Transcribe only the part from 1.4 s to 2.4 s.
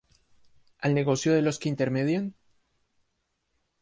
los que intermedian?